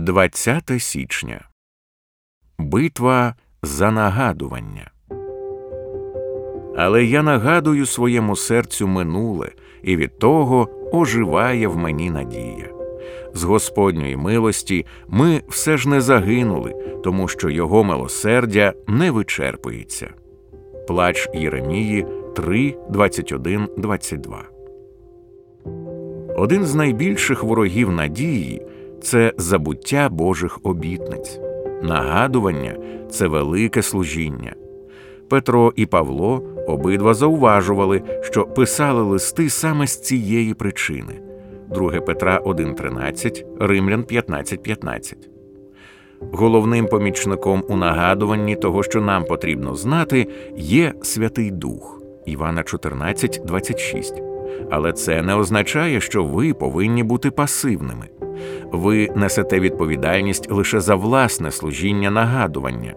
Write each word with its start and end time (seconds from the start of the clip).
20 0.00 0.72
січня 0.78 1.40
Битва 2.58 3.34
за 3.62 3.90
нагадування. 3.90 4.90
Але 6.76 7.04
я 7.04 7.22
нагадую 7.22 7.86
своєму 7.86 8.36
серцю 8.36 8.86
минуле, 8.86 9.50
і 9.82 9.96
від 9.96 10.18
того 10.18 10.68
оживає 10.92 11.68
в 11.68 11.76
мені 11.76 12.10
надія. 12.10 12.70
З 13.34 13.42
Господньої 13.42 14.16
милості 14.16 14.86
ми 15.08 15.42
все 15.48 15.76
ж 15.76 15.88
не 15.88 16.00
загинули, 16.00 17.00
тому 17.04 17.28
що 17.28 17.50
Його 17.50 17.84
милосердя 17.84 18.72
не 18.86 19.10
вичерпується. 19.10 20.10
Плач 20.88 21.28
Єремії 21.34 22.06
3, 22.36 22.74
21, 22.90 23.68
22 23.76 24.44
Один 26.36 26.64
з 26.64 26.74
найбільших 26.74 27.44
ворогів 27.44 27.92
надії 27.92 28.62
це 29.02 29.32
забуття 29.36 30.08
Божих 30.08 30.58
обітниць. 30.62 31.40
Нагадування 31.82 32.76
це 33.10 33.26
велике 33.26 33.82
служіння. 33.82 34.54
Петро 35.28 35.72
і 35.76 35.86
Павло 35.86 36.42
обидва 36.68 37.14
зауважували, 37.14 38.02
що 38.22 38.44
писали 38.44 39.02
листи 39.02 39.50
саме 39.50 39.86
з 39.86 40.00
цієї 40.00 40.54
причини 40.54 41.20
2 41.74 42.00
Петра 42.00 42.40
1,13, 42.44 43.44
Римлян 43.60 44.02
15,15. 44.02 45.14
Головним 46.20 46.86
помічником 46.86 47.64
у 47.68 47.76
нагадуванні 47.76 48.56
того, 48.56 48.82
що 48.82 49.00
нам 49.00 49.24
потрібно 49.24 49.74
знати, 49.74 50.26
є 50.56 50.94
Святий 51.02 51.50
Дух 51.50 52.02
Івана 52.26 52.62
14,26. 52.62 54.22
Але 54.70 54.92
це 54.92 55.22
не 55.22 55.34
означає, 55.34 56.00
що 56.00 56.24
ви 56.24 56.54
повинні 56.54 57.02
бути 57.02 57.30
пасивними. 57.30 58.08
Ви 58.72 59.08
несете 59.16 59.60
відповідальність 59.60 60.50
лише 60.50 60.80
за 60.80 60.94
власне 60.94 61.50
служіння 61.50 62.10
нагадування. 62.10 62.94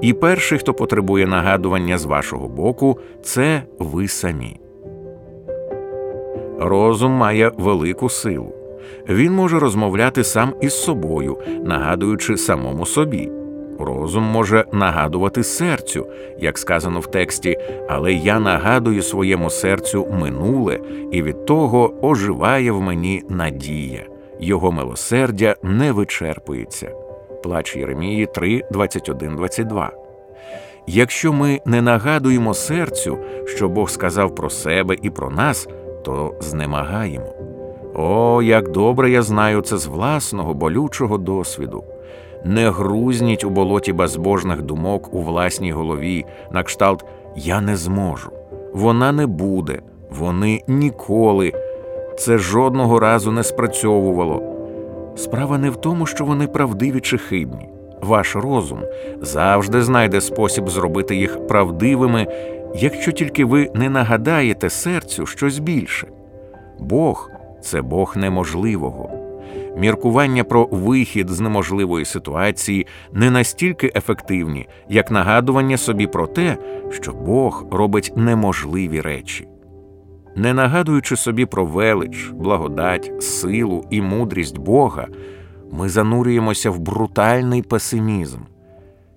І 0.00 0.12
перший, 0.12 0.58
хто 0.58 0.74
потребує 0.74 1.26
нагадування 1.26 1.98
з 1.98 2.04
вашого 2.04 2.48
боку, 2.48 2.98
це 3.22 3.62
ви 3.78 4.08
самі. 4.08 4.60
Розум 6.58 7.12
має 7.12 7.52
велику 7.58 8.08
силу. 8.08 8.54
Він 9.08 9.32
може 9.32 9.58
розмовляти 9.58 10.24
сам 10.24 10.54
із 10.60 10.82
собою, 10.82 11.38
нагадуючи 11.64 12.36
самому 12.36 12.86
собі. 12.86 13.30
Розум 13.78 14.24
може 14.24 14.64
нагадувати 14.72 15.42
серцю, 15.42 16.06
як 16.38 16.58
сказано 16.58 17.00
в 17.00 17.06
тексті, 17.06 17.58
але 17.88 18.12
я 18.12 18.40
нагадую 18.40 19.02
своєму 19.02 19.50
серцю 19.50 20.06
минуле, 20.20 20.80
і 21.12 21.22
від 21.22 21.46
того 21.46 21.94
оживає 22.02 22.72
в 22.72 22.80
мені 22.80 23.22
надія, 23.28 24.06
його 24.42 24.72
милосердя 24.72 25.56
не 25.62 25.92
вичерпується. 25.92 26.92
Плач 27.42 27.76
Єремії 27.76 28.26
3, 28.26 28.62
21, 28.70 29.36
22. 29.36 29.90
Якщо 30.86 31.32
ми 31.32 31.60
не 31.66 31.82
нагадуємо 31.82 32.54
серцю, 32.54 33.18
що 33.46 33.68
Бог 33.68 33.90
сказав 33.90 34.34
про 34.34 34.50
себе 34.50 34.96
і 35.02 35.10
про 35.10 35.30
нас, 35.30 35.68
то 36.04 36.34
знемагаємо. 36.40 37.26
О, 37.94 38.42
як 38.42 38.70
добре 38.70 39.10
я 39.10 39.22
знаю 39.22 39.60
це 39.60 39.78
з 39.78 39.86
власного 39.86 40.54
болючого 40.54 41.18
досвіду. 41.18 41.84
Не 42.44 42.70
грузніть 42.70 43.44
у 43.44 43.50
болоті 43.50 43.92
безбожних 43.92 44.62
думок 44.62 45.14
у 45.14 45.22
власній 45.22 45.72
голові, 45.72 46.24
на 46.52 46.62
кшталт 46.62 47.04
Я 47.36 47.60
не 47.60 47.76
зможу, 47.76 48.30
вона 48.74 49.12
не 49.12 49.26
буде, 49.26 49.78
вони 50.10 50.62
ніколи. 50.68 51.52
Це 52.18 52.38
жодного 52.38 53.00
разу 53.00 53.32
не 53.32 53.42
спрацьовувало. 53.42 54.42
Справа 55.16 55.58
не 55.58 55.70
в 55.70 55.76
тому, 55.76 56.06
що 56.06 56.24
вони 56.24 56.46
правдиві 56.46 57.00
чи 57.00 57.18
хибні. 57.18 57.68
Ваш 58.02 58.36
розум 58.36 58.80
завжди 59.20 59.82
знайде 59.82 60.20
спосіб 60.20 60.68
зробити 60.68 61.16
їх 61.16 61.46
правдивими, 61.46 62.26
якщо 62.74 63.12
тільки 63.12 63.44
ви 63.44 63.70
не 63.74 63.90
нагадаєте 63.90 64.70
серцю 64.70 65.26
щось 65.26 65.58
більше. 65.58 66.06
Бог 66.78 67.30
це 67.62 67.82
Бог 67.82 68.16
неможливого. 68.16 69.10
Міркування 69.76 70.44
про 70.44 70.68
вихід 70.70 71.30
з 71.30 71.40
неможливої 71.40 72.04
ситуації 72.04 72.86
не 73.12 73.30
настільки 73.30 73.92
ефективні, 73.94 74.68
як 74.88 75.10
нагадування 75.10 75.76
собі 75.76 76.06
про 76.06 76.26
те, 76.26 76.56
що 76.90 77.12
Бог 77.12 77.64
робить 77.70 78.12
неможливі 78.16 79.00
речі. 79.00 79.48
Не 80.36 80.54
нагадуючи 80.54 81.16
собі 81.16 81.46
про 81.46 81.64
велич, 81.66 82.30
благодать, 82.34 83.12
силу 83.22 83.84
і 83.90 84.02
мудрість 84.02 84.58
Бога, 84.58 85.08
ми 85.72 85.88
занурюємося 85.88 86.70
в 86.70 86.78
брутальний 86.78 87.62
песимізм. 87.62 88.38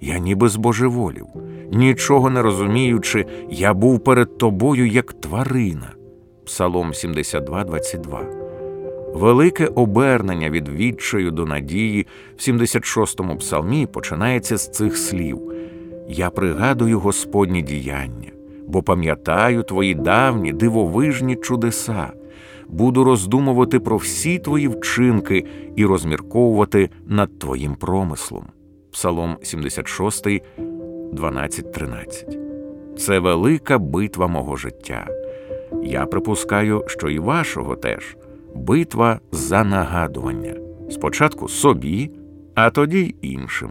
Я 0.00 0.18
ніби 0.18 0.48
збожеволів, 0.48 1.26
нічого 1.72 2.30
не 2.30 2.42
розуміючи, 2.42 3.26
я 3.50 3.74
був 3.74 4.04
перед 4.04 4.38
тобою 4.38 4.86
як 4.86 5.12
тварина. 5.12 5.92
Псалом 6.46 6.94
72, 6.94 7.64
22. 7.64 8.20
Велике 9.14 9.66
обернення 9.66 10.50
від 10.50 10.68
відчаю 10.68 11.30
до 11.30 11.46
надії 11.46 12.06
в 12.36 12.40
76-му 12.40 13.36
псалмі 13.36 13.86
починається 13.86 14.56
з 14.56 14.70
цих 14.70 14.96
слів 14.96 15.40
Я 16.08 16.30
пригадую 16.30 17.00
Господні 17.00 17.62
діяння, 17.62 18.31
бо 18.66 18.82
пам'ятаю 18.82 19.62
твої 19.62 19.94
давні 19.94 20.52
дивовижні 20.52 21.36
чудеса, 21.36 22.12
буду 22.68 23.04
роздумувати 23.04 23.80
про 23.80 23.96
всі 23.96 24.38
твої 24.38 24.68
вчинки 24.68 25.44
і 25.76 25.86
розмірковувати 25.86 26.90
над 27.06 27.38
твоїм 27.38 27.74
промислом. 27.74 28.46
Псалом 28.92 29.36
76, 29.42 30.26
12, 31.12 31.72
13. 31.72 32.38
Це 32.98 33.18
велика 33.18 33.78
битва 33.78 34.26
мого 34.26 34.56
життя. 34.56 35.06
Я 35.82 36.06
припускаю, 36.06 36.84
що 36.86 37.08
і 37.08 37.18
вашого 37.18 37.76
теж 37.76 38.16
битва 38.54 39.20
за 39.32 39.64
нагадування 39.64 40.54
спочатку 40.90 41.48
собі, 41.48 42.10
а 42.54 42.70
тоді 42.70 42.98
й 42.98 43.14
іншим. 43.22 43.70